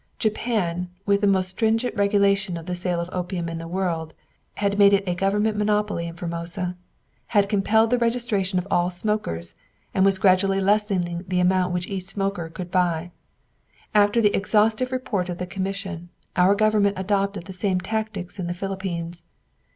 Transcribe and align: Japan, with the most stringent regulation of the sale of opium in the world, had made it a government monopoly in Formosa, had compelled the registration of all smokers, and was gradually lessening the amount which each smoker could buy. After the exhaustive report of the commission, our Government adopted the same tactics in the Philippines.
Japan, 0.17 0.89
with 1.05 1.21
the 1.21 1.27
most 1.27 1.51
stringent 1.51 1.93
regulation 1.95 2.57
of 2.57 2.65
the 2.65 2.73
sale 2.73 2.99
of 2.99 3.09
opium 3.13 3.47
in 3.47 3.59
the 3.59 3.67
world, 3.67 4.15
had 4.55 4.79
made 4.79 4.93
it 4.93 5.03
a 5.07 5.13
government 5.13 5.55
monopoly 5.57 6.07
in 6.07 6.15
Formosa, 6.15 6.75
had 7.27 7.47
compelled 7.47 7.91
the 7.91 7.99
registration 7.99 8.57
of 8.57 8.67
all 8.71 8.89
smokers, 8.89 9.53
and 9.93 10.03
was 10.03 10.17
gradually 10.17 10.59
lessening 10.59 11.23
the 11.27 11.39
amount 11.39 11.71
which 11.71 11.85
each 11.85 12.05
smoker 12.05 12.49
could 12.49 12.71
buy. 12.71 13.11
After 13.93 14.21
the 14.21 14.35
exhaustive 14.35 14.91
report 14.91 15.29
of 15.29 15.37
the 15.37 15.45
commission, 15.45 16.09
our 16.35 16.55
Government 16.55 16.97
adopted 16.97 17.45
the 17.45 17.53
same 17.53 17.79
tactics 17.79 18.39
in 18.39 18.47
the 18.47 18.55
Philippines. 18.55 19.23